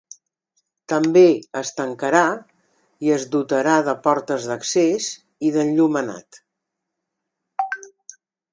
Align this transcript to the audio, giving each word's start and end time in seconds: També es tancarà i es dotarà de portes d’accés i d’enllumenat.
També 0.93 1.25
es 1.59 1.71
tancarà 1.79 2.21
i 3.09 3.13
es 3.17 3.27
dotarà 3.35 3.75
de 3.89 3.95
portes 4.07 4.49
d’accés 4.53 5.11
i 5.51 5.55
d’enllumenat. 5.57 6.43